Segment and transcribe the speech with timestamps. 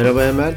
[0.00, 0.54] Merhaba Emel.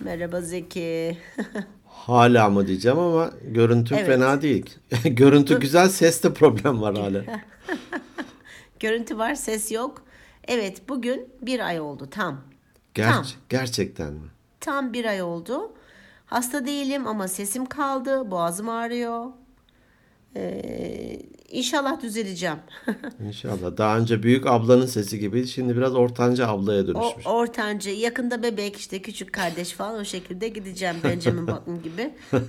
[0.00, 1.18] Merhaba Zeki.
[1.86, 4.06] Hala mı diyeceğim ama görüntü Evet.
[4.06, 4.78] fena değil.
[5.04, 7.24] görüntü güzel, seste problem var hala.
[8.80, 10.02] Görüntü var, ses yok.
[10.48, 12.40] Evet, bugün bir ay oldu tam.
[12.94, 13.24] Ger- Tam.
[13.48, 14.28] Gerçekten mi?
[14.60, 15.72] Tam bir ay oldu.
[16.26, 19.26] Hasta değilim ama sesim kaldı, boğazım ağrıyor.
[20.36, 22.58] Ee, inşallah düzeleceğim.
[23.26, 23.76] İnşallah.
[23.76, 27.26] Daha önce büyük ablanın sesi gibi şimdi biraz ortanca ablaya o dönüşmüş.
[27.26, 32.14] ortancı, yakında bebek işte küçük kardeş falan o şekilde gideceğim Benjamin Button gibi.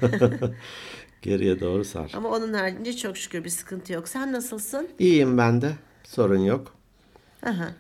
[1.21, 2.11] Geriye doğru sar.
[2.15, 4.07] Ama onun haricinde çok şükür bir sıkıntı yok.
[4.07, 4.89] Sen nasılsın?
[4.99, 5.71] İyiyim ben de.
[6.03, 6.75] Sorun yok.
[7.45, 7.71] Aha.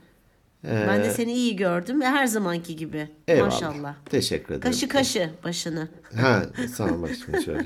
[0.65, 3.07] Ee, Ben de seni iyi gördüm ve her zamanki gibi.
[3.27, 3.45] eyvallah.
[3.51, 3.95] Maşallah.
[4.05, 4.61] Teşekkür ederim.
[4.61, 5.87] Kaşı kaşı başını.
[6.15, 7.65] Ha, sağ bak şimdi şöyle.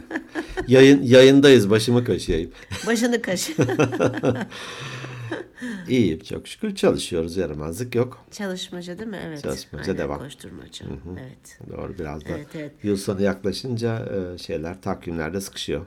[0.68, 1.70] Yayın, yayındayız.
[1.70, 2.52] Başımı kaşıyayım.
[2.88, 3.54] Başını kaşı.
[5.90, 6.76] İyiyim çok şükür.
[6.76, 7.38] Çalışıyoruz.
[7.38, 8.26] Yaramazlık yok.
[8.32, 9.20] Çalışmaca değil mi?
[9.26, 9.44] Evet.
[9.44, 10.20] Çalışmaca Aynen, devam.
[10.20, 10.86] Koşturmaca.
[11.20, 11.60] Evet.
[11.72, 12.72] Doğru biraz da Evet, evet.
[12.84, 15.86] yıl sonu yaklaşınca e, şeyler takvimlerde sıkışıyor.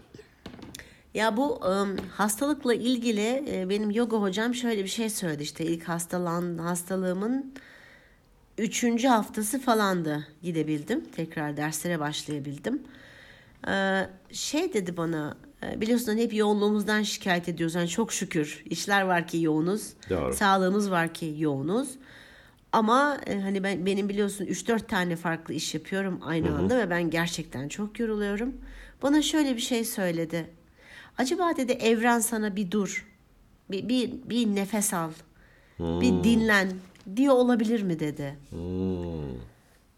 [1.17, 5.85] Ya bu ım, hastalıkla ilgili e, benim yoga hocam şöyle bir şey söyledi işte ilk
[5.85, 7.55] hastalan hastalığımın
[8.59, 12.83] üçüncü haftası falandı gidebildim tekrar derslere başlayabildim.
[13.69, 19.03] Ee, şey dedi bana e, biliyorsun hani hep yoğunluğumuzdan şikayet ediyoruz yani çok şükür işler
[19.03, 20.35] var ki yoğunuz Doğru.
[20.35, 21.89] sağlığımız var ki yoğunuz
[22.73, 27.11] ama e, hani ben benim biliyorsun 3-4 tane farklı iş yapıyorum aynı anda ve ben
[27.11, 28.55] gerçekten çok yoruluyorum.
[29.03, 30.47] Bana şöyle bir şey söyledi.
[31.19, 33.07] Acaba dedi evren sana bir dur.
[33.71, 35.11] Bir, bir, bir nefes al.
[35.79, 36.73] Bir dinlen
[37.17, 38.37] diyor olabilir mi dedi.
[38.51, 39.41] Hmm.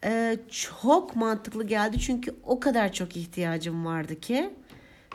[0.03, 4.49] Ee, çok mantıklı geldi çünkü o kadar çok ihtiyacım vardı ki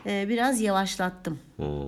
[0.07, 1.39] e, biraz yavaşlattım.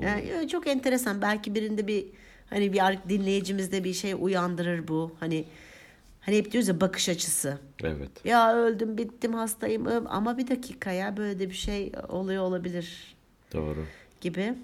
[0.03, 1.23] Yani, e, çok enteresan.
[1.23, 2.07] Belki birinde bir
[2.51, 5.17] hani bir dinleyicimizde bir şey uyandırır bu.
[5.21, 5.45] Hani
[6.21, 7.59] hani hep diyoruz ya bakış açısı.
[7.83, 8.11] Evet.
[8.25, 13.17] Ya öldüm, bittim, hastayım ama bir dakika ya böyle de bir şey oluyor olabilir
[13.53, 13.85] Doğru.
[14.21, 14.55] Gibi.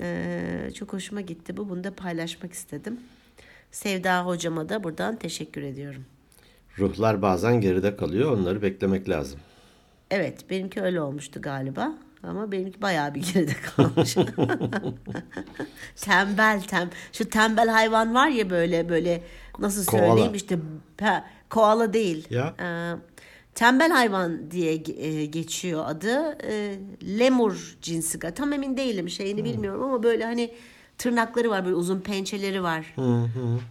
[0.00, 1.68] Ee, çok hoşuma gitti bu.
[1.68, 3.00] Bunu da paylaşmak istedim.
[3.70, 6.04] Sevda hocama da buradan teşekkür ediyorum.
[6.78, 8.32] Ruhlar bazen geride kalıyor.
[8.38, 9.40] Onları beklemek lazım.
[10.10, 11.92] Evet, benimki öyle olmuştu galiba.
[12.22, 14.14] Ama benimki bayağı bir geride kalmış.
[15.96, 16.90] tembel tem.
[17.12, 19.22] Şu tembel hayvan var ya böyle böyle
[19.58, 20.06] nasıl Koala.
[20.06, 20.58] söyleyeyim işte
[21.00, 22.26] ha, koala değil.
[22.30, 22.54] Ya.
[22.60, 22.94] Ee,
[23.54, 26.38] tembel hayvan diye e, geçiyor adı.
[26.44, 26.74] Ee,
[27.18, 28.18] lemur cinsi.
[28.18, 30.50] Tam emin değilim şeyini bilmiyorum ama böyle hani
[30.98, 32.94] tırnakları var böyle uzun pençeleri var.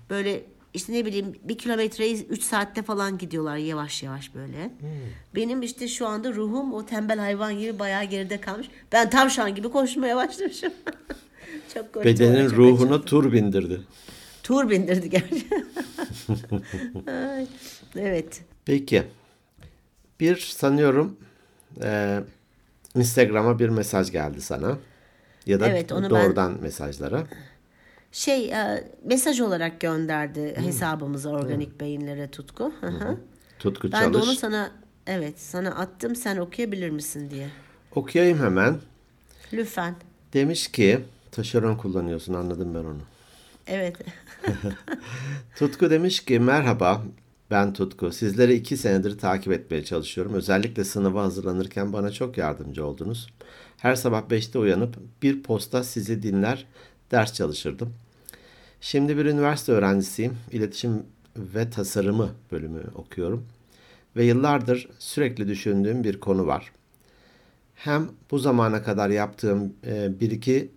[0.09, 0.43] Böyle
[0.73, 4.71] işte ne bileyim bir kilometreyi 3 saatte falan gidiyorlar yavaş yavaş böyle.
[5.35, 8.67] Benim işte şu anda ruhum o tembel hayvan gibi bayağı geride kalmış.
[8.91, 10.73] Ben tavşan gibi koşmaya başlamışım.
[11.73, 12.11] çok koştum.
[12.11, 13.05] Bedenin çok ruhuna acıktım.
[13.05, 13.81] tur bindirdi.
[14.43, 15.23] Tur bindirdi.
[17.07, 17.47] Ay,
[17.95, 18.41] evet.
[18.65, 19.03] Peki.
[20.21, 21.17] Bir sanıyorum
[21.83, 22.19] e,
[22.95, 24.77] Instagram'a bir mesaj geldi sana.
[25.45, 27.23] Ya da Evet, onu ben- doğrudan mesajlara.
[28.11, 32.73] Şey e, mesaj olarak gönderdi hesabımıza organik beyinlere tutku.
[32.81, 33.17] Hı hı.
[33.59, 34.27] Tutku Ben de çalış.
[34.27, 34.71] onu sana
[35.07, 37.47] evet sana attım sen okuyabilir misin diye.
[37.95, 38.77] Okuyayım hemen.
[39.53, 39.95] Lütfen.
[40.33, 40.99] Demiş ki
[41.31, 43.01] taşeron kullanıyorsun anladım ben onu.
[43.67, 43.97] Evet.
[45.55, 47.01] Tutku demiş ki merhaba
[47.51, 48.11] ben Tutku.
[48.11, 50.33] Sizleri iki senedir takip etmeye çalışıyorum.
[50.33, 53.27] Özellikle sınava hazırlanırken bana çok yardımcı oldunuz.
[53.77, 56.67] Her sabah 5'te uyanıp bir posta sizi dinler
[57.11, 57.93] ders çalışırdım.
[58.81, 60.37] Şimdi bir üniversite öğrencisiyim.
[60.51, 61.03] İletişim
[61.37, 63.45] ve tasarımı bölümü okuyorum.
[64.15, 66.71] Ve yıllardır sürekli düşündüğüm bir konu var.
[67.75, 70.71] Hem bu zamana kadar yaptığım e, bir iki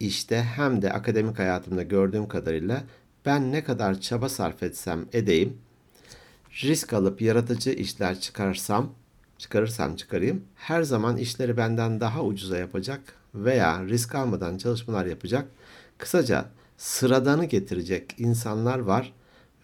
[0.00, 2.82] işte hem de akademik hayatımda gördüğüm kadarıyla
[3.26, 5.58] ben ne kadar çaba sarf etsem edeyim,
[6.62, 8.92] risk alıp yaratıcı işler çıkarsam,
[9.38, 13.00] çıkarırsam çıkarayım, her zaman işleri benden daha ucuza yapacak
[13.34, 15.48] veya risk almadan çalışmalar yapacak,
[15.98, 16.44] kısaca
[16.76, 19.12] sıradanı getirecek insanlar var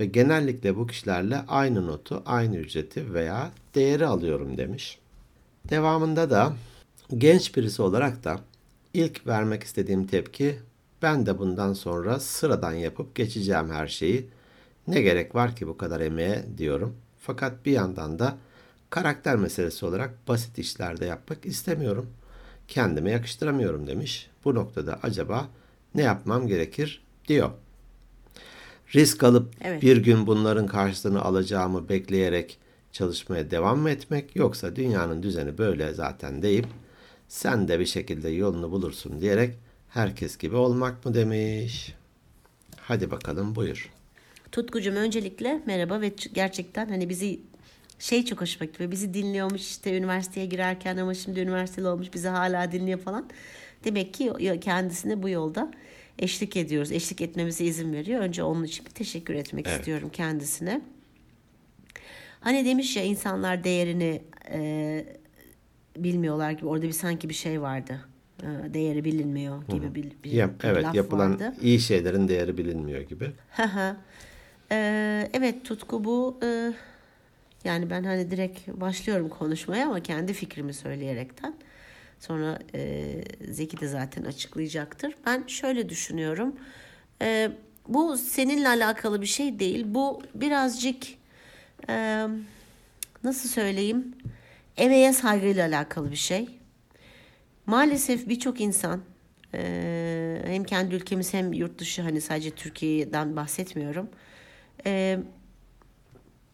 [0.00, 4.98] ve genellikle bu kişilerle aynı notu, aynı ücreti veya değeri alıyorum demiş.
[5.70, 6.56] Devamında da
[7.18, 8.40] genç birisi olarak da
[8.94, 10.58] ilk vermek istediğim tepki
[11.02, 14.28] ben de bundan sonra sıradan yapıp geçeceğim her şeyi.
[14.88, 16.96] Ne gerek var ki bu kadar emeğe diyorum.
[17.18, 18.36] Fakat bir yandan da
[18.90, 22.10] karakter meselesi olarak basit işlerde yapmak istemiyorum.
[22.68, 24.30] Kendime yakıştıramıyorum demiş.
[24.44, 25.48] Bu noktada acaba
[25.94, 27.50] ne yapmam gerekir diyor.
[28.94, 29.82] Risk alıp Evet.
[29.82, 32.58] bir gün bunların karşılığını alacağımı bekleyerek
[32.92, 36.66] çalışmaya devam mı etmek yoksa dünyanın düzeni böyle zaten deyip
[37.28, 39.54] sen de bir şekilde yolunu bulursun diyerek
[39.88, 41.94] herkes gibi olmak mı demiş.
[42.80, 43.95] Hadi bakalım buyur.
[44.56, 47.40] Tutkucum öncelikle merhaba ve gerçekten hani bizi
[47.98, 48.90] şey çok hoşuma gitti.
[48.90, 53.28] Bizi dinliyormuş işte üniversiteye girerken ama şimdi üniversiteli olmuş bizi hala dinliyor falan.
[53.84, 55.70] Demek ki kendisine bu yolda
[56.18, 56.92] eşlik ediyoruz.
[56.92, 58.20] Eşlik etmemize izin veriyor.
[58.20, 59.78] Önce onun için bir teşekkür etmek evet.
[59.78, 60.80] istiyorum kendisine.
[62.40, 65.04] Hani demiş ya insanlar değerini e,
[65.96, 68.00] bilmiyorlar gibi orada bir sanki bir şey vardı.
[68.42, 71.54] E, değeri bilinmiyor gibi bir, bir, Yap, bir evet, laf yapılan vardı.
[71.62, 73.32] iyi şeylerin değeri bilinmiyor gibi.
[75.32, 76.40] Evet Tutku bu
[77.64, 81.54] yani ben hani direkt başlıyorum konuşmaya ama kendi fikrimi söyleyerekten.
[82.20, 83.04] Sonra e,
[83.50, 85.14] Zeki de zaten açıklayacaktır.
[85.26, 86.56] Ben şöyle düşünüyorum.
[87.22, 87.50] E,
[87.88, 89.84] bu seninle alakalı bir şey değil.
[89.88, 91.04] Bu birazcık
[91.88, 92.26] e,
[93.24, 94.14] nasıl söyleyeyim
[94.76, 96.48] emeğe saygıyla alakalı bir şey.
[97.66, 99.00] Maalesef birçok insan
[99.54, 104.08] e, hem kendi ülkemiz hem yurt dışı hani sadece Türkiye'den bahsetmiyorum.
[104.87, 105.19] E,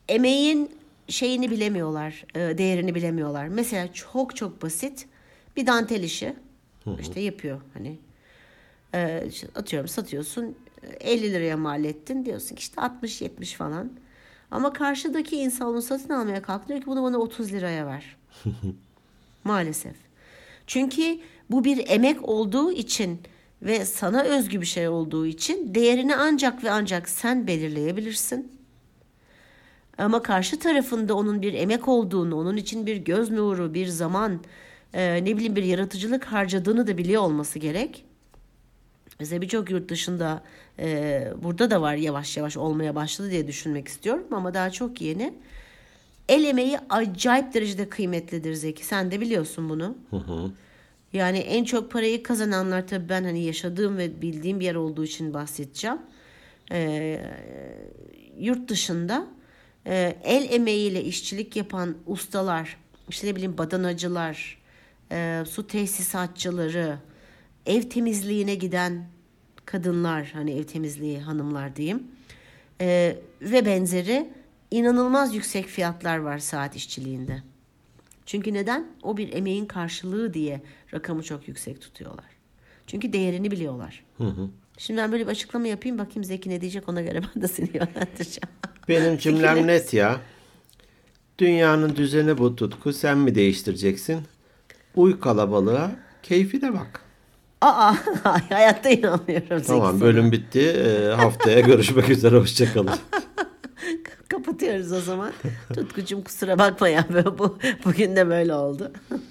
[0.09, 0.71] emeğin
[1.09, 3.49] şeyini bilemiyorlar, e, değerini bilemiyorlar.
[3.49, 5.07] Mesela çok çok basit
[5.57, 6.35] bir dantel işi
[7.01, 7.99] işte yapıyor hani
[8.95, 10.57] e, atıyorum satıyorsun
[11.01, 13.93] 50 liraya mal ettin diyorsun ki işte 60-70 falan.
[14.51, 18.17] Ama karşıdaki insan onu satın almaya kalkıyor ki bunu bana 30 liraya ver.
[19.45, 19.97] Maalesef.
[20.67, 21.19] Çünkü
[21.51, 23.21] bu bir emek olduğu için
[23.62, 28.53] ve sana özgü bir şey olduğu için değerini ancak ve ancak sen belirleyebilirsin.
[29.99, 34.41] Ama karşı tarafında onun bir emek olduğunu, onun için bir göz nuru, bir zaman,
[34.94, 38.05] e, ne bileyim bir yaratıcılık harcadığını da biliyor olması gerek.
[39.20, 40.43] Mesela birçok yurt dışında
[40.79, 45.35] e, burada da var yavaş yavaş olmaya başladı diye düşünmek istiyorum ama daha çok yeni.
[46.29, 48.87] El emeği acayip derecede kıymetlidir Zeki.
[48.87, 49.97] Sen de biliyorsun bunu.
[50.11, 50.50] Hı hı.
[51.12, 55.35] Yani en çok parayı kazananlar tabii ben hani yaşadığım ve bildiğim bir yer olduğu için
[55.35, 55.99] bahsedeceğim.
[56.73, 57.20] Ee,
[58.38, 59.26] yurt dışında
[59.87, 62.76] e, el emeğiyle işçilik yapan ustalar,
[63.09, 64.59] işte ne bileyim badanacılar,
[65.12, 66.99] e, su tesisatçıları,
[67.67, 69.06] ev temizliğine giden
[69.64, 72.03] kadınlar, hani ev temizliği hanımlar diyeyim
[72.81, 74.31] e, ve benzeri
[74.70, 77.51] inanılmaz yüksek fiyatlar var saat işçiliğinde.
[78.27, 78.87] Çünkü neden?
[79.03, 80.61] O bir emeğin karşılığı diye
[80.95, 82.25] rakamı çok yüksek tutuyorlar.
[82.87, 84.05] Çünkü değerini biliyorlar.
[84.19, 84.49] Hı hı.
[84.79, 87.69] Şimdi ben böyle bir açıklama yapayım bakayım Zeki ne diyecek ona göre ben de seni
[87.75, 88.49] yönlendireceğim.
[88.89, 90.21] Benim cümlem net ya.
[91.39, 94.21] Dünyanın düzeni bu tutku sen mi değiştireceksin?
[94.97, 95.91] Uy kalabalığa
[96.23, 97.01] keyfine bak.
[97.61, 97.95] Aa
[98.49, 99.63] hayatta inanmıyorum.
[99.63, 100.61] Tamam bölüm bitti.
[100.61, 102.95] Ee, haftaya görüşmek üzere hoşçakalın.
[104.32, 105.32] Kapatıyoruz o zaman.
[105.75, 107.06] Tutkucum kusura bakma ya
[107.38, 108.93] bu bugün de böyle oldu.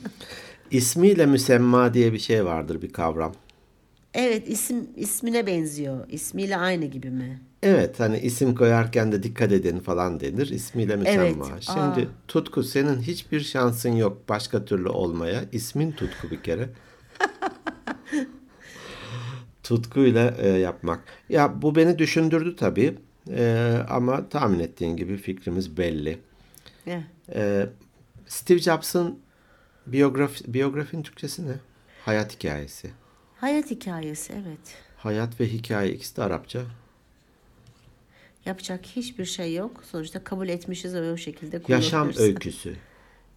[0.71, 3.33] İsmiyle müsemma diye bir şey vardır bir kavram.
[4.13, 6.09] Evet isim ismine benziyor.
[6.09, 7.41] İsmiyle aynı gibi mi?
[7.63, 10.49] Evet hani isim koyarken de dikkat edin falan denir.
[10.49, 11.47] İsmiyle müsemma.
[11.51, 11.63] Evet.
[11.63, 12.27] Şimdi Aa.
[12.27, 15.43] Tutku senin hiçbir şansın yok başka türlü olmaya.
[15.51, 16.69] İsmin Tutku bir kere.
[19.63, 20.99] Tutkuyla e, yapmak.
[21.29, 22.97] Ya bu beni düşündürdü tabii.
[23.29, 26.19] E, ama tahmin ettiğin gibi fikrimiz belli.
[26.85, 27.03] Yeah.
[27.35, 27.69] E,
[28.27, 29.19] Steve Jobs'ın
[29.87, 31.55] biyografi, biyografinin Türkçesi ne?
[32.05, 32.91] Hayat hikayesi.
[33.37, 34.75] Hayat hikayesi evet.
[34.97, 36.61] Hayat ve hikaye ikisi de Arapça.
[38.45, 39.83] Yapacak hiçbir şey yok.
[39.91, 41.85] Sonuçta kabul etmişiz ve o şekilde kullanıyoruz.
[41.85, 42.75] Yaşam öyküsü.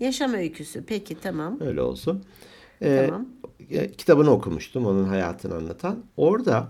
[0.00, 0.84] Yaşam öyküsü.
[0.86, 1.58] Peki tamam.
[1.60, 2.24] Öyle olsun.
[2.82, 3.28] Ee, tamam.
[3.98, 6.04] Kitabını okumuştum onun hayatını anlatan.
[6.16, 6.68] Orada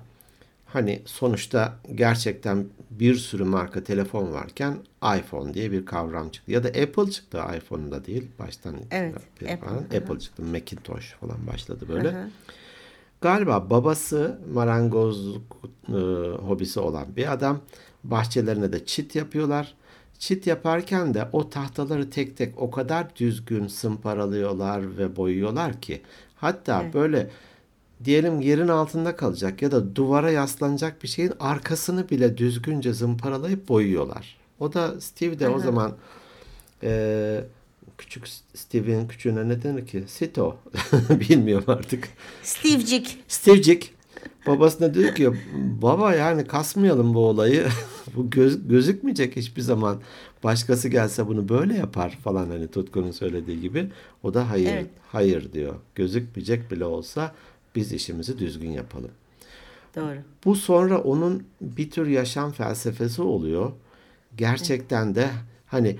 [0.75, 4.77] hani sonuçta gerçekten bir sürü marka telefon varken
[5.19, 6.53] iPhone diye bir kavram çıktı.
[6.53, 8.27] Ya da Apple çıktı iPhone'da değil.
[8.39, 9.79] Baştan evet, Apple, falan.
[9.79, 10.43] Apple çıktı.
[10.43, 12.13] Macintosh falan başladı böyle.
[12.13, 12.29] Hı-hı.
[13.21, 15.57] Galiba babası marangozluk
[15.89, 15.93] e,
[16.47, 17.61] hobisi olan bir adam.
[18.05, 19.75] Bahçelerine de çit yapıyorlar.
[20.19, 26.03] Çit yaparken de o tahtaları tek tek o kadar düzgün sımparalıyorlar ve boyuyorlar ki
[26.37, 26.95] hatta evet.
[26.95, 27.31] böyle
[28.05, 34.37] diyelim yerin altında kalacak ya da duvara yaslanacak bir şeyin arkasını bile düzgünce zımparalayıp boyuyorlar.
[34.61, 35.55] O da Steve de Aha.
[35.55, 35.97] o zaman
[36.83, 37.45] e,
[37.99, 40.05] küçük Steve'in küçüğüne ne denir ki?
[40.07, 40.57] Sito.
[41.11, 42.09] Bilmiyorum artık.
[42.43, 43.19] Steve'cik.
[43.29, 43.95] Steve'cik.
[44.47, 45.31] Babasına diyor ki
[45.83, 47.67] baba yani kasmayalım bu olayı.
[48.17, 50.01] bu göz, gözükmeyecek hiçbir zaman.
[50.45, 53.91] Başkası gelse bunu böyle yapar falan hani Tutku'nun söylediği gibi.
[54.23, 54.71] O da hayır.
[54.73, 54.87] Evet.
[55.13, 55.75] Hayır diyor.
[55.95, 57.35] Gözükmeyecek bile olsa
[57.75, 59.11] biz işimizi düzgün yapalım.
[59.97, 60.19] Doğru.
[60.45, 63.73] Bu sonra onun bir tür yaşam felsefesi oluyor.
[64.37, 65.31] Gerçekten de
[65.67, 65.99] hani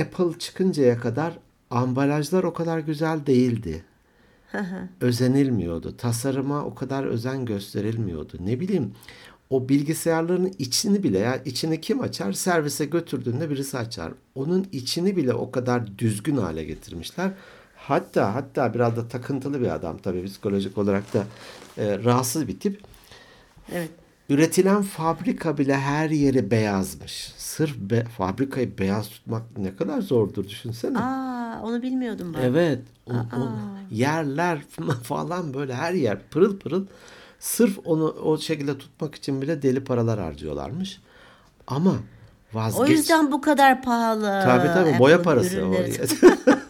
[0.00, 1.38] Apple çıkıncaya kadar
[1.70, 3.84] ambalajlar o kadar güzel değildi.
[5.00, 5.96] Özenilmiyordu.
[5.96, 8.36] Tasarıma o kadar özen gösterilmiyordu.
[8.40, 8.92] Ne bileyim
[9.50, 12.32] o bilgisayarların içini bile yani içini kim açar?
[12.32, 14.12] Servise götürdüğünde birisi açar.
[14.34, 17.30] Onun içini bile o kadar düzgün hale getirmişler.
[17.88, 21.24] Hatta hatta biraz da takıntılı bir adam tabii psikolojik olarak da
[21.78, 22.80] e, rahatsız bir tip.
[23.72, 23.90] Evet.
[24.28, 27.32] Üretilen fabrika bile her yeri beyazmış.
[27.36, 30.98] Sırf be, fabrikayı beyaz tutmak ne kadar zordur düşünsene.
[30.98, 32.42] Aa onu bilmiyordum ben.
[32.42, 32.80] Evet.
[33.06, 33.48] O, o
[33.90, 34.58] yerler
[35.02, 36.86] falan böyle her yer pırıl pırıl.
[37.38, 41.00] Sırf onu o şekilde tutmak için bile deli paralar harcıyorlarmış.
[41.66, 41.94] Ama
[42.52, 42.80] vazgeç.
[42.80, 44.42] O yüzden bu kadar pahalı.
[44.44, 45.74] Tabii tabii Apple'ın boya parası o.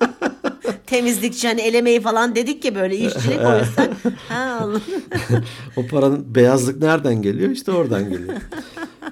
[0.93, 3.93] Temizlikçi hani elemeyi falan dedik ya böyle işçilik o yüzden.
[4.29, 4.83] ha, anladım.
[5.77, 7.51] o paranın beyazlık nereden geliyor?
[7.51, 8.35] İşte oradan geliyor.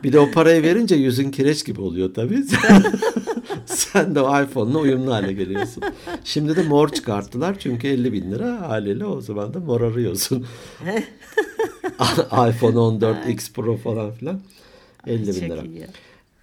[0.04, 2.44] Bir de o parayı verince yüzün kireç gibi oluyor tabii.
[3.66, 5.82] Sen de o iPhone'la uyumlu hale geliyorsun.
[6.24, 10.46] Şimdi de mor çıkarttılar çünkü 50 bin lira haliyle o zaman da mor arıyorsun.
[12.48, 14.40] iPhone 14 X Pro falan filan
[15.06, 15.62] 50 bin lira.
[15.62, 15.88] iyi ya.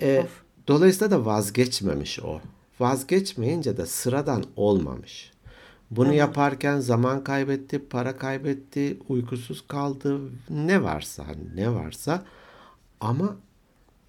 [0.01, 0.25] E,
[0.67, 2.41] dolayısıyla da vazgeçmemiş o.
[2.79, 5.31] Vazgeçmeyince de sıradan olmamış.
[5.91, 10.19] Bunu yaparken zaman kaybetti, para kaybetti, uykusuz kaldı.
[10.49, 12.25] Ne varsa ne varsa
[12.99, 13.35] ama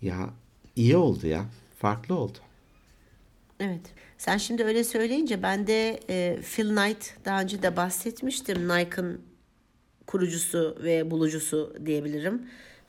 [0.02, 0.30] ya
[0.76, 1.44] iyi oldu ya.
[1.78, 2.38] Farklı oldu.
[3.60, 3.80] Evet.
[4.18, 8.68] Sen şimdi öyle söyleyince ben de e, Phil Knight daha önce de bahsetmiştim.
[8.68, 9.20] Nike'ın
[10.06, 12.42] kurucusu ve bulucusu diyebilirim.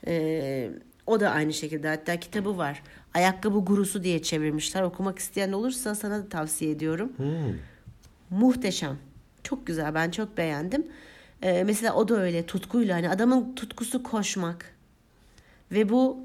[0.06, 0.70] E,
[1.10, 2.82] o da aynı şekilde hatta kitabı var.
[3.14, 4.82] Ayakkabı gurusu diye çevirmişler.
[4.82, 7.12] Okumak isteyen olursa sana da tavsiye ediyorum.
[8.30, 8.98] Muhteşem.
[9.42, 9.94] Çok güzel.
[9.94, 10.86] Ben çok beğendim.
[11.42, 14.74] E, mesela o da öyle tutkuyla hani adamın tutkusu koşmak.
[15.72, 16.18] Ve bu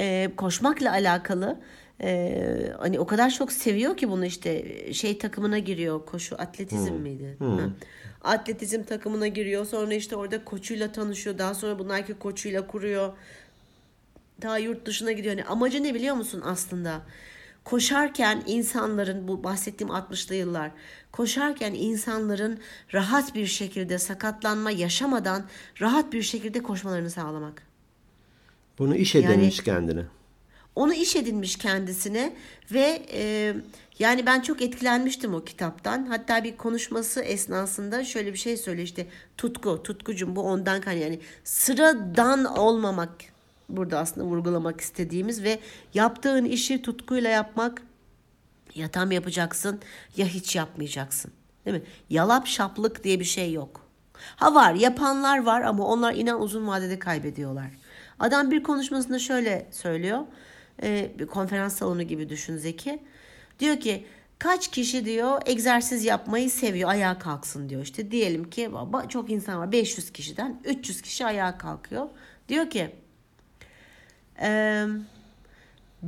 [0.00, 1.60] e, koşmakla alakalı
[2.02, 6.06] e, hani o kadar çok seviyor ki bunu işte şey takımına giriyor.
[6.06, 7.36] Koşu atletizm miydi?
[7.38, 7.58] Ha.
[8.24, 9.66] Atletizm takımına giriyor.
[9.66, 11.38] Sonra işte orada koçuyla tanışıyor.
[11.38, 13.12] Daha sonra bu Nike koçuyla kuruyor.
[14.42, 15.34] Daha yurt dışına gidiyor.
[15.36, 17.02] Hani amacı ne biliyor musun aslında?
[17.64, 20.70] Koşarken insanların bu bahsettiğim 60'lı yıllar
[21.12, 22.58] koşarken insanların
[22.94, 25.44] rahat bir şekilde sakatlanma yaşamadan
[25.80, 27.62] rahat bir şekilde koşmalarını sağlamak.
[28.78, 30.04] Bunu iş Yani- edinmiş kendine.
[30.76, 32.36] Onu iş edinmiş kendisine
[32.72, 33.54] ve e,
[33.98, 36.06] yani ben çok etkilenmiştim o kitaptan.
[36.06, 39.06] Hatta bir konuşması esnasında şöyle bir şey söyle işte
[39.38, 43.10] tutku, tutkucum bu ondan kaynağı yani sıradan olmamak
[43.76, 45.58] burada aslında vurgulamak istediğimiz ve
[45.94, 47.82] yaptığın işi tutkuyla yapmak
[48.74, 49.80] ya tam yapacaksın
[50.16, 51.32] ya hiç yapmayacaksın.
[51.66, 51.82] Değil mi?
[52.10, 53.80] Yalap şaplık diye bir şey yok.
[54.36, 57.70] Ha var yapanlar var ama onlar inan uzun vadede kaybediyorlar.
[58.18, 60.20] Adam bir konuşmasında şöyle söylüyor.
[60.82, 63.02] Ee, bir konferans salonu gibi düşün Zeki.
[63.58, 64.06] Diyor ki
[64.38, 67.82] kaç kişi diyor egzersiz yapmayı seviyor ayağa kalksın diyor.
[67.82, 72.08] İşte diyelim ki baba çok insan var 500 kişiden 300 kişi ayağa kalkıyor.
[72.48, 72.90] Diyor ki
[74.40, 74.86] eee,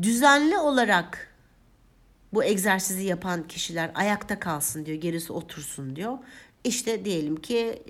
[0.02, 1.34] düzenli olarak
[2.34, 6.18] bu egzersizi yapan kişiler ayakta kalsın diyor, gerisi otursun diyor.
[6.64, 7.82] İşte diyelim ki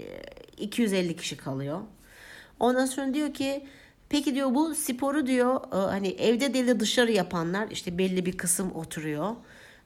[0.59, 1.81] e, 250 kişi kalıyor.
[2.61, 3.67] Ondan sonra diyor ki
[4.09, 8.37] peki diyor bu sporu diyor e, hani evde değil de dışarı yapanlar işte belli bir
[8.37, 9.37] kısım oturuyor.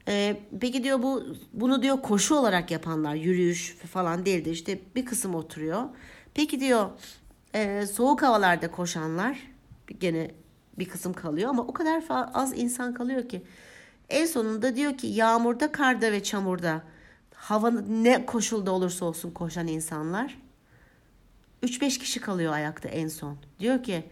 [0.07, 5.05] E, peki diyor bu bunu diyor koşu olarak yapanlar yürüyüş falan değil de işte bir
[5.05, 5.83] kısım oturuyor.
[6.33, 6.89] Peki diyor
[7.55, 9.39] e, soğuk havalarda koşanlar
[9.99, 10.31] gene
[10.79, 12.03] bir kısım kalıyor ama o kadar
[12.33, 13.43] az insan kalıyor ki.
[14.09, 16.83] En sonunda diyor ki yağmurda, karda ve çamurda
[17.33, 20.37] hava ne koşulda olursa olsun koşan insanlar
[21.63, 23.37] 3-5 kişi kalıyor ayakta en son.
[23.59, 24.03] Diyor ki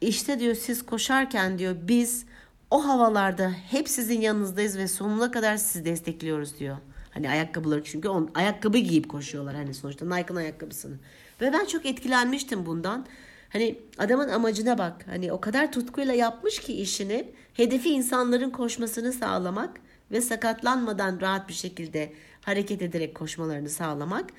[0.00, 2.26] işte diyor siz koşarken diyor biz
[2.70, 6.76] o havalarda hep sizin yanınızdayız ve sonuna kadar sizi destekliyoruz diyor.
[7.10, 10.96] Hani ayakkabıları çünkü on, ayakkabı giyip koşuyorlar hani sonuçta Nike'ın ayakkabısını.
[11.40, 13.06] Ve ben çok etkilenmiştim bundan.
[13.52, 15.06] Hani adamın amacına bak.
[15.06, 17.28] Hani o kadar tutkuyla yapmış ki işini.
[17.54, 19.80] Hedefi insanların koşmasını sağlamak
[20.10, 24.30] ve sakatlanmadan rahat bir şekilde hareket ederek koşmalarını sağlamak.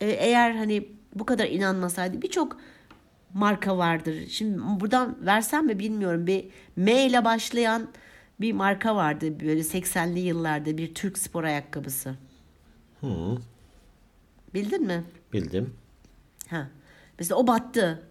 [0.00, 2.56] Ee, eğer hani bu kadar inanmasaydı birçok
[3.34, 4.26] marka vardır.
[4.28, 6.26] Şimdi buradan versem mi bilmiyorum.
[6.26, 7.88] Bir M ile başlayan
[8.40, 12.14] bir marka vardı böyle 80'li yıllarda bir Türk spor ayakkabısı.
[14.54, 15.04] Bildin mi?
[15.32, 15.74] Bildim.
[16.48, 16.68] Ha.
[17.18, 18.02] Mesela o battı.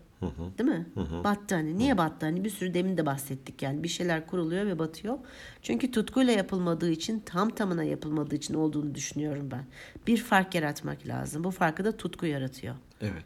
[0.57, 0.85] Değil mi?
[1.23, 1.77] Battı hani.
[1.77, 2.25] Niye battı?
[2.25, 3.83] Hani bir sürü demin de bahsettik yani.
[3.83, 5.17] Bir şeyler kuruluyor ve batıyor.
[5.61, 9.65] Çünkü tutkuyla yapılmadığı için, tam tamına yapılmadığı için olduğunu düşünüyorum ben.
[10.07, 11.43] Bir fark yaratmak lazım.
[11.43, 12.75] Bu farkı da tutku yaratıyor.
[13.01, 13.25] Evet.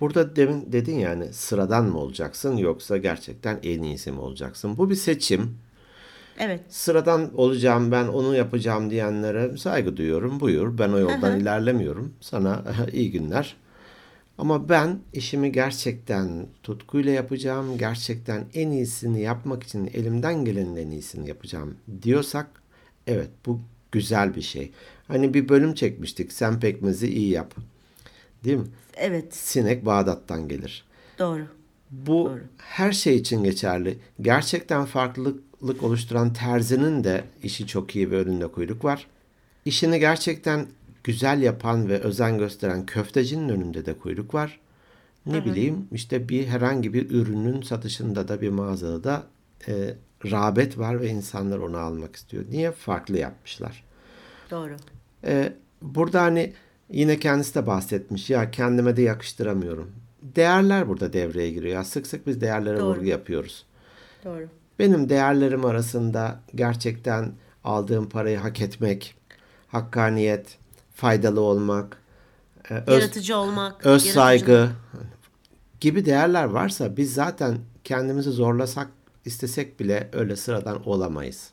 [0.00, 4.78] Burada demin dedin yani sıradan mı olacaksın yoksa gerçekten en iyisi mi olacaksın?
[4.78, 5.58] Bu bir seçim.
[6.38, 6.60] Evet.
[6.68, 10.40] Sıradan olacağım ben onu yapacağım diyenlere saygı duyuyorum.
[10.40, 12.14] Buyur ben o yoldan ilerlemiyorum.
[12.20, 13.56] Sana iyi günler.
[14.38, 21.28] Ama ben işimi gerçekten tutkuyla yapacağım, gerçekten en iyisini yapmak için elimden gelenin en iyisini
[21.28, 22.46] yapacağım diyorsak
[23.06, 23.60] evet bu
[23.92, 24.72] güzel bir şey.
[25.08, 26.32] Hani bir bölüm çekmiştik.
[26.32, 27.54] Sen pekmezi iyi yap.
[28.44, 28.66] Değil mi?
[28.96, 29.34] Evet.
[29.34, 30.84] Sinek Bağdat'tan gelir.
[31.18, 31.46] Doğru.
[31.90, 32.40] Bu Doğru.
[32.58, 33.98] her şey için geçerli.
[34.20, 39.06] Gerçekten farklılık oluşturan terzinin de işi çok iyi ve önünde kuyruk var.
[39.64, 40.66] İşini gerçekten
[41.06, 44.60] güzel yapan ve özen gösteren köftecinin önünde de kuyruk var.
[45.26, 49.22] Ne bileyim işte bir herhangi bir ürünün satışında da bir mağazada da
[49.68, 49.94] e,
[50.30, 52.44] rağbet var ve insanlar onu almak istiyor.
[52.50, 52.72] Niye?
[52.72, 53.84] Farklı yapmışlar.
[54.50, 54.76] Doğru.
[55.24, 56.52] Ee, burada hani
[56.90, 59.92] yine kendisi de bahsetmiş ya kendime de yakıştıramıyorum.
[60.22, 61.74] Değerler burada devreye giriyor.
[61.74, 62.86] Ya sık sık biz değerlere Doğru.
[62.86, 63.66] vurgu yapıyoruz.
[64.24, 64.48] Doğru.
[64.78, 67.32] Benim değerlerim arasında gerçekten
[67.64, 69.14] aldığım parayı hak etmek,
[69.68, 70.58] hakkaniyet,
[71.00, 72.02] faydalı olmak,
[72.70, 73.86] e, öz, Yaratıcı olmak.
[73.86, 74.70] öz yaratıcı- saygı
[75.80, 78.88] gibi değerler varsa biz zaten kendimizi zorlasak
[79.24, 81.50] istesek bile öyle sıradan olamayız.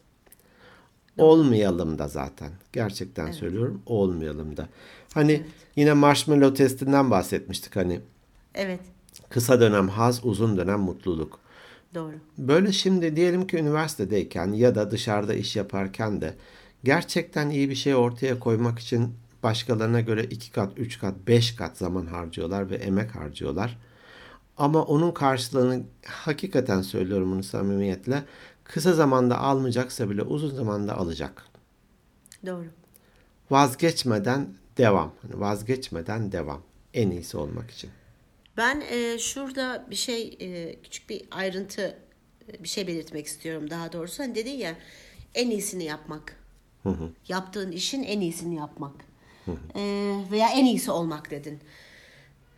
[1.18, 2.52] Olmayalım da zaten.
[2.74, 4.68] Gerçekten söylüyorum olmayalım da.
[5.14, 5.44] Hani
[5.76, 8.02] yine marshmallow testinden bahsetmiştik hani.
[8.56, 8.80] Evet.
[9.30, 11.40] Kısa dönem haz, uzun dönem mutluluk.
[11.96, 12.14] Doğru.
[12.38, 16.34] Böyle şimdi diyelim ki üniversitedeyken ya da dışarıda iş yaparken de
[16.84, 21.78] gerçekten iyi bir şey ortaya koymak için başkalarına göre iki kat, üç kat, beş kat
[21.78, 23.78] zaman harcıyorlar ve emek harcıyorlar.
[24.58, 28.24] Ama onun karşılığını hakikaten söylüyorum bunu samimiyetle
[28.64, 31.44] kısa zamanda almayacaksa bile uzun zamanda alacak.
[32.46, 32.66] Doğru.
[33.52, 34.48] Vazgeçmeden
[34.78, 35.14] devam.
[35.22, 36.62] Hani vazgeçmeden devam.
[36.94, 37.90] En iyisi olmak için.
[38.58, 41.98] Ben e, şurada bir şey e, küçük bir ayrıntı
[42.50, 44.24] e, bir şey belirtmek istiyorum daha doğrusu.
[44.24, 44.76] Hani dedin ya
[45.36, 46.36] en iyisini yapmak.
[47.28, 48.96] Yaptığın işin en iyisini yapmak.
[49.76, 51.60] E, veya en iyisi olmak dedin.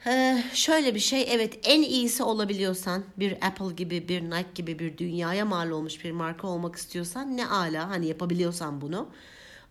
[0.07, 4.97] E, şöyle bir şey evet en iyisi olabiliyorsan bir Apple gibi bir Nike gibi bir
[4.97, 9.09] dünyaya mal olmuş bir marka olmak istiyorsan ne ala hani yapabiliyorsan bunu.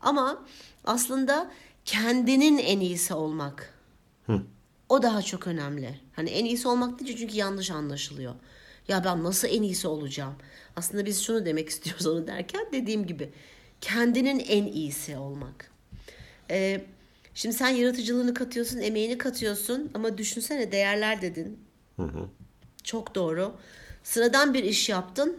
[0.00, 0.44] Ama
[0.84, 1.50] aslında
[1.84, 3.74] kendinin en iyisi olmak.
[4.88, 6.00] O daha çok önemli.
[6.12, 8.34] Hani en iyisi olmak değil çünkü yanlış anlaşılıyor.
[8.88, 10.34] Ya ben nasıl en iyisi olacağım?
[10.76, 13.32] Aslında biz şunu demek istiyoruz onu derken dediğim gibi
[13.80, 15.70] kendinin en iyisi olmak.
[16.50, 16.84] Ee,
[17.34, 21.58] şimdi sen yaratıcılığını katıyorsun, emeğini katıyorsun ama düşünsene değerler dedin.
[22.84, 23.54] Çok doğru.
[24.02, 25.36] Sıradan bir iş yaptın.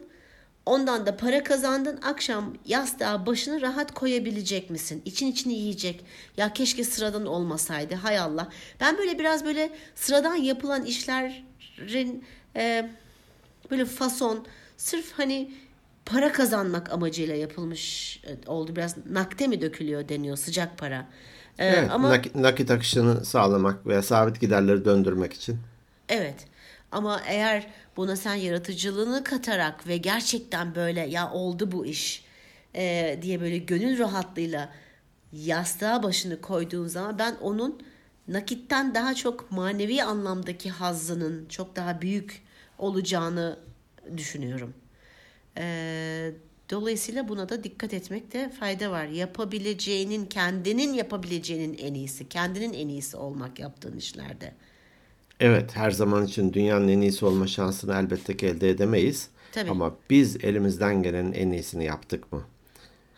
[0.66, 2.00] Ondan da para kazandın.
[2.02, 5.02] Akşam yastığa başını rahat koyabilecek misin?
[5.06, 6.06] İçin içini yiyecek.
[6.38, 7.96] Ya keşke sıradan olmasaydı.
[7.96, 8.50] Hay Allah.
[8.80, 12.24] Ben böyle biraz böyle sıradan yapılan işlerin
[12.56, 12.90] e,
[13.72, 14.46] böyle fason
[14.78, 15.52] sırf hani
[16.06, 18.76] para kazanmak amacıyla yapılmış e, oldu.
[18.76, 21.08] Biraz nakde mi dökülüyor deniyor sıcak para.
[21.60, 25.60] E, Evet, ama nakit, nakit akışını sağlamak veya sabit giderleri döndürmek için.
[26.10, 26.48] Evet.
[26.91, 32.26] Ama eğer buna sen yaratıcılığını katarak ve gerçekten böyle ya oldu bu iş
[32.76, 34.70] e, diye böyle gönül rahatlığıyla
[35.34, 37.82] yastığa başını koyduğun zaman ben onun
[38.28, 42.44] nakitten daha çok manevi anlamdaki hazzının çok daha büyük
[42.78, 43.60] olacağını
[44.18, 44.74] düşünüyorum.
[45.58, 46.32] E,
[46.69, 49.06] dolayısıyla buna da dikkat etmekte fayda var.
[49.06, 54.54] Yapabileceğinin, kendinin yapabileceğinin en iyisi, kendinin en iyisi olmak yaptığın işlerde.
[55.39, 59.30] Evet, her zaman için dünyanın en iyisi olma şansını elbette ki elde edemeyiz.
[59.51, 59.69] Tabii.
[59.69, 62.41] Ama biz elimizden gelenin en iyisini yaptık mı?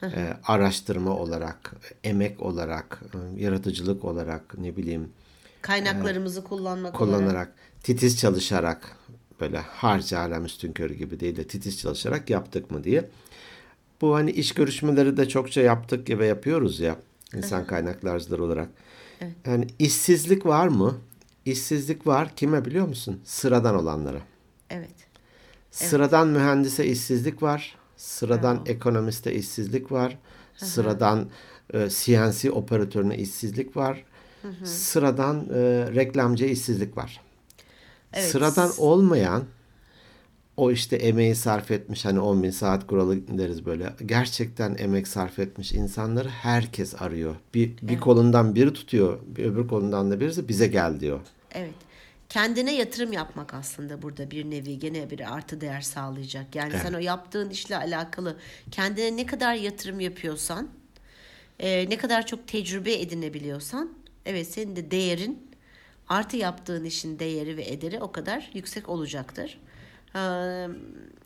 [0.04, 5.10] Ee, araştırma olarak, emek olarak, e, yaratıcılık olarak, ne bileyim,
[5.62, 7.18] Kaynaklarımızı kullanmak olarak.
[7.18, 8.98] kullanarak, titiz çalışarak,
[9.42, 13.10] böyle harca alem üstün körü gibi değil de titiz çalışarak yaptık mı diye.
[14.02, 16.96] Bu hani iş görüşmeleri de çokça yaptık ve yapıyoruz ya
[17.36, 18.70] insan kaynaklarcıları olarak.
[19.46, 20.98] Yani işsizlik var mı?
[21.46, 22.36] İşsizlik var.
[22.36, 23.22] Kime biliyor musun?
[23.24, 24.22] Sıradan olanlara.
[24.70, 24.90] Evet.
[25.72, 27.76] Sıradan mühendise işsizlik var.
[27.98, 30.18] Sıradan ekonomiste işsizlik var.
[30.56, 31.30] Sıradan
[31.74, 34.04] e, CNC operatörüne işsizlik var.
[34.64, 35.60] Sıradan e,
[35.96, 37.22] reklamcıya işsizlik var.
[38.14, 38.30] Evet.
[38.30, 39.44] Sıradan olmayan
[40.58, 43.94] o işte emeği sarf etmiş hani 10 bin saat kuralı deriz böyle.
[44.06, 47.36] Gerçekten emek sarf etmiş insanları herkes arıyor.
[47.54, 49.20] Bir, bir kolundan biri tutuyor.
[49.26, 51.20] Bir öbür kolundan da birisi bize gel diyor.
[51.52, 51.74] Evet.
[52.30, 56.56] Kendine yatırım yapmak aslında burada bir nevi gene bir artı değer sağlayacak.
[56.56, 58.38] Yani sen o yaptığın işle alakalı
[58.72, 60.70] kendine ne kadar yatırım yapıyorsan,
[61.60, 63.94] e, ne kadar çok tecrübe edinebiliyorsan,
[64.26, 65.48] evet senin de değerin
[66.10, 69.60] artı yaptığın işin değeri ve ederi o kadar yüksek olacaktır.
[70.16, 70.20] Ee,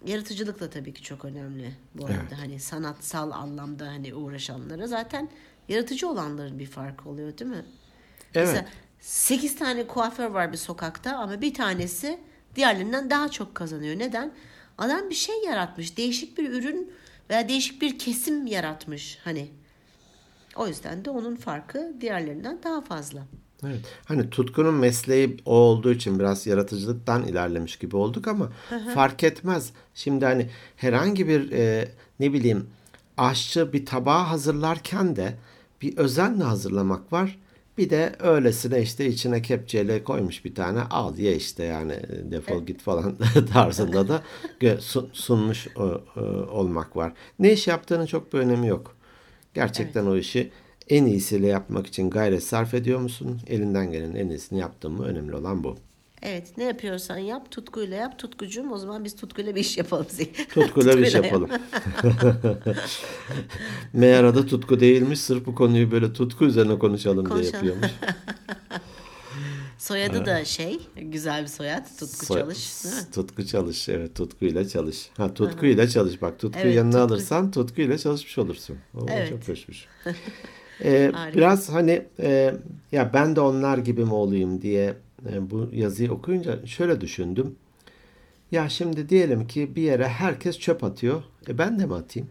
[0.05, 2.39] yaratıcılık da tabii ki çok önemli bu arada.
[2.39, 5.29] Hani sanatsal anlamda hani uğraşanlara zaten
[5.69, 7.65] yaratıcı olanların bir farkı oluyor değil mi?
[8.35, 8.47] Evet.
[8.47, 8.65] Mesela
[8.99, 12.19] 8 tane kuaför var bir sokakta ama bir tanesi
[12.55, 13.99] diğerlerinden daha çok kazanıyor.
[13.99, 14.33] Neden?
[14.77, 15.97] Adam bir şey yaratmış.
[15.97, 16.93] Değişik bir ürün
[17.29, 19.51] veya değişik bir kesim yaratmış hani.
[20.55, 23.23] O yüzden de onun farkı diğerlerinden daha fazla.
[23.67, 23.79] Evet.
[24.05, 28.51] Hani tutkunun mesleği o olduğu için biraz yaratıcılıktan ilerlemiş gibi olduk ama
[28.93, 29.71] fark etmez.
[29.95, 31.87] Şimdi hani herhangi bir e,
[32.19, 32.67] ne bileyim
[33.17, 35.35] aşçı bir tabağı hazırlarken de
[35.81, 37.39] bir özenle hazırlamak var.
[37.77, 42.65] Bir de öylesine işte içine kepçeyle koymuş bir tane al ye işte yani e, defol
[42.65, 43.15] git falan
[43.53, 44.21] tarzında da
[45.13, 46.01] sunmuş o-
[46.51, 47.13] olmak var.
[47.39, 48.95] Ne iş yaptığının çok bir önemi yok.
[49.53, 50.51] Gerçekten o işi
[50.91, 53.41] en iyisiyle yapmak için gayret sarf ediyor musun?
[53.47, 55.05] Elinden gelenin en iyisini yaptın mı?
[55.05, 55.77] Önemli olan bu.
[56.23, 60.05] Evet ne yapıyorsan yap tutkuyla yap tutkucuğum o zaman biz tutkuyla bir iş yapalım.
[60.53, 61.25] Tutkuyla bir iş yap.
[61.25, 61.49] yapalım.
[63.93, 65.19] Meğer adı tutku değilmiş.
[65.19, 67.55] Sırf bu konuyu böyle tutku üzerine konuşalım diye Konuşalım.
[67.55, 67.91] yapıyormuş.
[69.77, 73.01] Soyadı da şey güzel bir soyad tutku Soy- çalış değil mi?
[73.13, 73.89] Tutku çalış.
[73.89, 75.09] Evet tutkuyla çalış.
[75.17, 76.21] Ha tutkuyla çalış.
[76.21, 77.13] Bak tutkuyu Evet, yanına tutku.
[77.13, 78.77] alırsan tutkuyla çalışmış olursun.
[78.95, 79.29] O Evet.
[79.29, 79.85] çok hoşmuş.
[80.83, 81.37] Ee, Harika.
[81.37, 82.53] biraz hani e,
[82.91, 84.93] ya ben de onlar gibi mi olayım diye
[85.29, 87.55] e, bu yazıyı okuyunca şöyle düşündüm.
[88.51, 91.23] Ya şimdi diyelim ki bir yere herkes çöp atıyor.
[91.47, 92.29] E ben de mi atayım?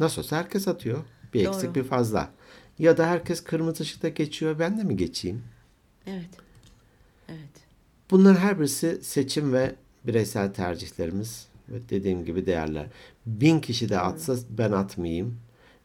[0.00, 0.98] Nasıl olsa herkes atıyor.
[1.34, 1.54] Bir Doğru.
[1.54, 2.30] eksik bir fazla.
[2.78, 4.58] Ya da herkes kırmızı ışıkta geçiyor.
[4.58, 5.42] Ben de mi geçeyim?
[6.06, 6.30] Evet.
[7.28, 7.64] Evet.
[8.10, 9.74] Bunların her birisi seçim ve
[10.06, 12.86] bireysel tercihlerimiz ve dediğim gibi değerler.
[13.26, 15.36] Bin kişi de atsa ben atmayayım.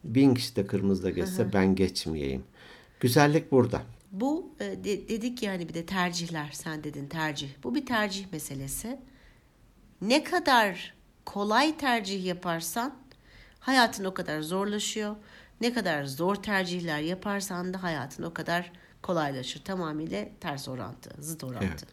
[0.03, 2.43] Bin kişi de kırmızıda geçse ben geçmeyeyim.
[2.99, 3.81] Güzellik burada.
[4.11, 7.49] Bu e, de- dedik yani bir de tercihler sen dedin tercih.
[7.63, 8.99] Bu bir tercih meselesi.
[10.01, 10.93] Ne kadar
[11.25, 12.95] kolay tercih yaparsan
[13.59, 15.15] hayatın o kadar zorlaşıyor.
[15.61, 19.63] Ne kadar zor tercihler yaparsan da hayatın o kadar kolaylaşır.
[19.63, 21.65] Tamamıyla ters orantı, zıt orantı.
[21.65, 21.83] Evet.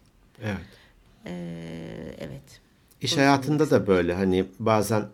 [0.43, 0.57] Evet.
[1.27, 2.61] Ee, evet.
[3.01, 5.09] İş hayatında da böyle hani bazen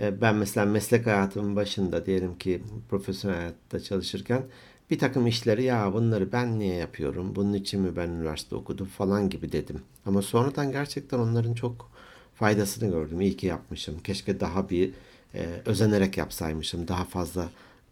[0.00, 4.42] ben mesela meslek hayatımın başında diyelim ki profesyonel hayatta çalışırken
[4.90, 7.36] bir takım işleri ya bunları ben niye yapıyorum?
[7.36, 9.82] Bunun için mi ben üniversite okudum falan gibi dedim.
[10.06, 11.90] Ama sonradan gerçekten onların çok
[12.34, 13.20] faydasını gördüm.
[13.20, 13.98] İyi ki yapmışım.
[13.98, 14.92] Keşke daha bir
[15.34, 16.88] e, özenerek yapsaymışım.
[16.88, 17.48] Daha fazla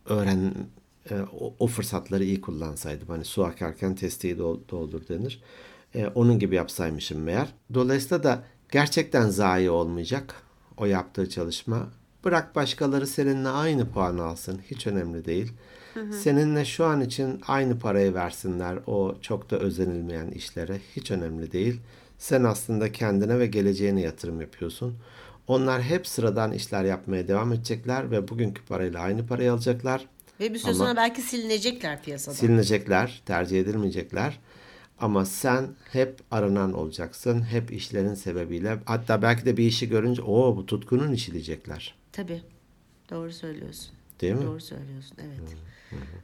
[0.07, 0.55] öğren
[1.11, 3.09] e, o, o fırsatları iyi kullansaydım.
[3.09, 5.43] Hani su akarken testiyi dol- doldur denir.
[5.95, 7.49] E, onun gibi yapsaymışım meğer.
[7.75, 8.43] Dolayısıyla da
[8.73, 10.43] gerçekten zayi olmayacak
[10.77, 11.89] o yaptığı çalışma.
[12.25, 14.61] Bırak başkaları seninle aynı puanı alsın.
[14.71, 15.53] Hiç önemli değil.
[16.23, 20.81] Seninle şu an için aynı parayı versinler o çok da özenilmeyen işlere.
[20.97, 21.81] Hiç önemli değil.
[22.19, 24.95] Sen aslında kendine ve geleceğine yatırım yapıyorsun.
[25.47, 30.07] Onlar hep sıradan işler yapmaya devam edecekler ve bugünkü parayla aynı parayı alacaklar.
[30.41, 32.37] Ve bir süre Ama- sonra belki silinecekler piyasadan.
[32.37, 34.39] Silinecekler, tercih edilmeyecekler.
[34.99, 37.43] Ama sen hep aranan olacaksın.
[37.43, 38.79] Hep işlerin sebebiyle.
[38.85, 41.95] Hatta belki de bir işi görünce o bu tutkunun işi diyecekler.
[42.17, 42.43] Tabii.
[43.11, 43.95] Doğru söylüyorsun.
[44.21, 44.43] Değil mi?
[44.47, 45.17] Doğru söylüyorsun.
[45.21, 45.57] Evet.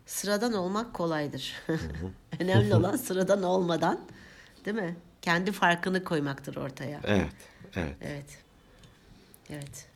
[0.06, 1.54] Sıradan olmak kolaydır.
[2.40, 4.00] Önemli olan sıradan olmadan,
[4.64, 4.96] değil mi?
[5.22, 7.00] Kendi farkını koymaktır ortaya.
[7.04, 7.32] Evet,
[7.76, 7.96] evet.
[8.00, 8.38] Evet.
[9.50, 9.86] Evet.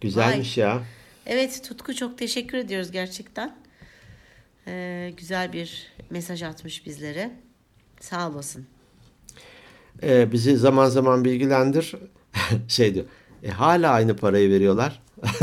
[0.00, 0.82] Güzelmiş ya.
[1.26, 3.56] Evet Tutku çok teşekkür ediyoruz gerçekten.
[4.66, 7.30] Ee, güzel bir mesaj atmış bizlere.
[8.00, 8.66] Sağ olasın.
[10.02, 11.94] Ee, bizi zaman zaman bilgilendir.
[12.68, 13.06] şey diyor.
[13.42, 15.02] E, hala aynı parayı veriyorlar.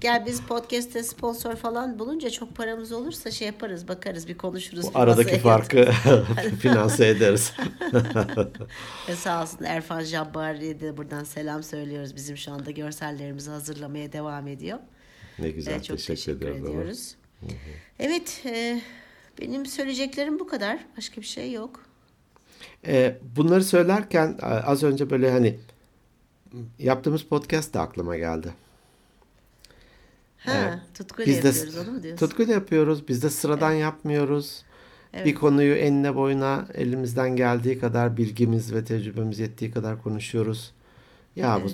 [0.00, 4.84] Gel biz podcast'te sponsor falan bulunca çok paramız olursa şey yaparız bakarız bir konuşuruz.
[4.94, 5.88] Bu aradaki farkı
[6.60, 7.52] finanse ederiz.
[9.08, 12.16] Ve sağ olsun Erfan Jabbari'ye de buradan selam söylüyoruz.
[12.16, 14.78] Bizim şu anda görsellerimizi hazırlamaya devam ediyor.
[15.38, 15.74] ne güzel.
[15.74, 16.68] Ee, çok teşekkür, teşekkür, ediyoruz.
[16.70, 17.14] ediyoruz.
[17.98, 18.82] Evet, e,
[19.40, 20.78] benim söyleyeceklerim bu kadar.
[20.96, 21.80] Başka bir şey yok.
[22.86, 25.58] Ee, bunları söylerken az önce böyle hani
[26.78, 28.48] yaptığımız podcast da aklıma geldi.
[30.38, 30.78] Ha, Evet.
[30.94, 32.26] tutkuyla Biz de yapıyoruz onu mu diyorsun?
[32.26, 33.08] tutkuyla yapıyoruz.
[33.08, 34.64] Biz de sıradan yapmıyoruz.
[35.24, 40.72] Bir konuyu enine boyuna elimizden geldiği kadar bilgimiz ve tecrübemiz yettiği kadar konuşuyoruz.
[41.36, 41.68] Ya bu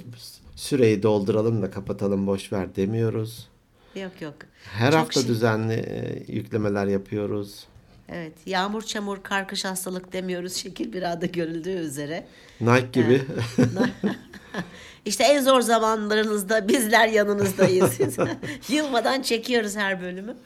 [0.57, 3.49] süreyi dolduralım da kapatalım boş ver demiyoruz.
[3.95, 4.35] Yok yok.
[4.65, 7.67] Her Çok hafta şey- düzenli e, yüklemeler yapıyoruz.
[8.13, 12.27] Evet, yağmur, çamur, karkış hastalık demiyoruz şekil bir anda görüldüğü üzere.
[12.61, 13.23] Nike gibi.
[15.05, 17.99] İşte en zor zamanlarınızda bizler yanınızdayız.
[18.69, 20.37] Yılmadan çekiyoruz her bölümü.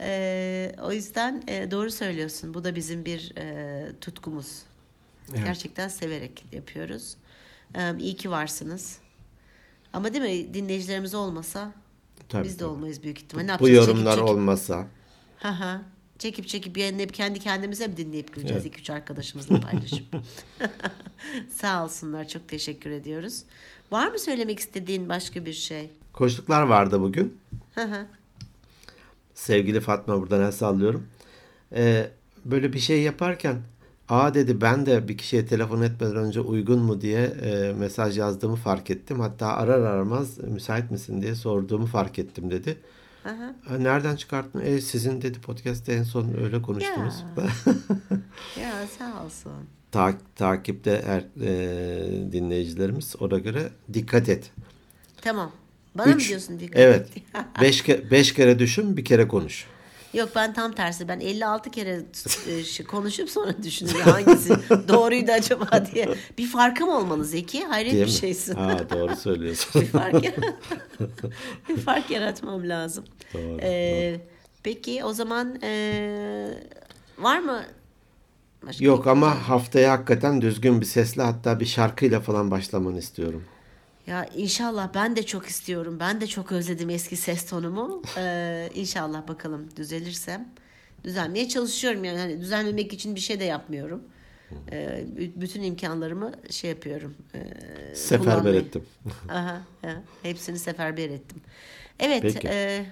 [0.00, 2.54] Ee, o yüzden e, doğru söylüyorsun.
[2.54, 4.62] Bu da bizim bir e, tutkumuz.
[5.44, 7.16] Gerçekten severek yapıyoruz.
[7.76, 8.98] Ee, iyi ki varsınız.
[9.92, 11.72] Ama değil mi dinleyicilerimiz olmasa
[12.28, 12.68] Tabii, biz de tabii.
[12.68, 13.42] olmayız büyük ihtimal.
[13.44, 14.86] Ne Bu yorumlar Çekip çekip- olmasa
[15.38, 15.80] Hı hı.
[16.24, 18.66] Çekip çekip yayınlayıp kendi kendimize mi dinleyip güleceğiz?
[18.66, 20.04] iki üç arkadaşımızla paylaşıp.
[21.50, 22.28] Sağ olsunlar.
[22.28, 23.42] Çok teşekkür ediyoruz.
[23.92, 25.90] Var mı söylemek istediğin başka bir şey?
[26.12, 27.38] Koştuklar vardı bugün.
[29.34, 31.08] Sevgili Fatma buradan el sallıyorum.
[31.72, 32.10] Ee,
[32.44, 33.56] böyle bir şey yaparken
[34.08, 38.56] Aa dedi ben de bir kişiye telefon etmeden önce uygun mu diye e, mesaj yazdığımı
[38.56, 39.20] fark ettim.
[39.20, 42.76] Hatta arar aramaz müsait misin diye sorduğumu fark ettim dedi.
[43.24, 43.54] Aha.
[43.68, 44.60] "Ha, Nereden çıkarttın?
[44.64, 47.14] E, sizin dedi podcast'te en son öyle konuştunuz.
[48.60, 49.52] Ya sağ olsun.
[49.92, 54.50] Ta- takipte her e, dinleyicilerimiz ona göre dikkat et.
[55.22, 55.52] Tamam.
[55.94, 57.08] Bana mı Üç- diyorsun dikkat Evet.
[57.16, 57.22] et?
[57.60, 59.66] beş, ke- beş kere düşün bir kere konuş.
[60.14, 61.08] Yok ben tam tersi.
[61.08, 62.02] Ben 56 kere
[62.48, 64.50] e, şey konuşup sonra düşünürüm hangisi
[64.88, 66.08] doğruydu acaba diye.
[66.38, 67.64] Bir farkım olmalı Zeki.
[67.64, 68.16] Hayret Değil bir mi?
[68.18, 68.54] şeysin.
[68.54, 69.80] Aa, doğru söylüyorsun.
[69.82, 70.14] bir fark
[71.68, 73.04] bir fark yaratmam lazım.
[73.34, 74.20] Doğru, Ee,
[74.62, 76.50] Peki o zaman ee,
[77.18, 77.62] var mı?
[78.66, 83.44] Başka Yok ama haftaya hakikaten düzgün bir sesle hatta bir şarkıyla falan başlamanı istiyorum.
[84.06, 85.96] Ya inşallah ben de çok istiyorum.
[86.00, 88.02] Ben de çok özledim eski ses tonumu.
[88.18, 90.48] Ee, inşallah bakalım düzelirsem.
[91.04, 92.18] Düzelmeye çalışıyorum yani.
[92.18, 94.02] Hani düzelmemek için bir şey de yapmıyorum.
[94.72, 95.04] Ee,
[95.36, 97.14] bütün imkanlarımı şey yapıyorum.
[97.34, 98.84] ee, Seferber kullanmayı- ettim.
[99.28, 101.40] Aha, aha, hepsini seferber ettim.
[102.00, 102.48] Evet, Peki.
[102.48, 102.86] e,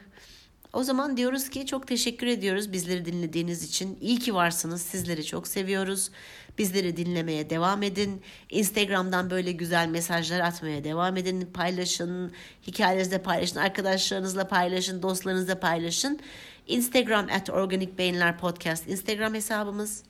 [0.73, 3.99] o zaman diyoruz ki çok teşekkür ediyoruz bizleri dinlediğiniz için.
[4.01, 4.83] İyi ki varsınız.
[4.83, 6.11] Sizleri çok seviyoruz.
[6.59, 8.23] Bizleri dinlemeye devam edin.
[8.51, 11.49] Instagram'dan böyle güzel mesajlar atmaya devam edin.
[11.55, 12.33] Paylaşın,
[12.67, 16.21] hikayenizde paylaşın, arkadaşlarınızla paylaşın, dostlarınızla paylaşın.
[16.67, 20.03] Instagram at Organik Beyinler Podcast Instagram hesabımız.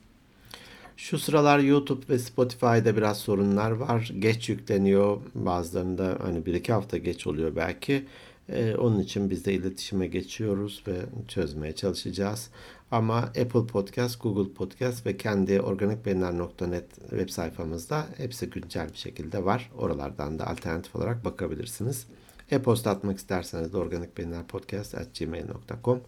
[0.97, 4.11] Şu sıralar YouTube ve Spotify'da biraz sorunlar var.
[4.19, 5.21] Geç yükleniyor.
[5.35, 8.05] Bazılarında hani bir iki hafta geç oluyor belki.
[8.49, 10.95] Ee, onun için biz de iletişime geçiyoruz ve
[11.27, 12.49] çözmeye çalışacağız.
[12.93, 19.71] Ama Apple Podcast, Google Podcast ve kendi organikbeyinler.net web sayfamızda hepsi güncel bir şekilde var.
[19.77, 22.07] Oralardan da alternatif olarak bakabilirsiniz.
[22.51, 26.01] E-posta atmak isterseniz de organikbeyinlerpodcast.gmail.com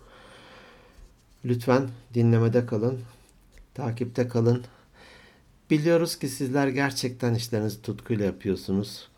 [1.45, 2.99] Lütfen dinlemede kalın,
[3.73, 4.63] takipte kalın.
[5.69, 9.09] Biliyoruz ki sizler gerçekten işlerinizi tutkuyla yapıyorsunuz.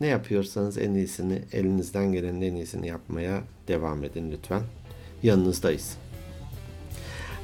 [0.00, 4.62] Ne yapıyorsanız en iyisini, elinizden gelenin en iyisini yapmaya devam edin lütfen.
[5.22, 5.96] Yanınızdayız.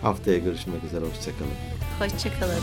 [0.05, 1.51] Haftaya görüşmek üzere, hoşçakalın.
[1.99, 2.61] Hoşçakalın.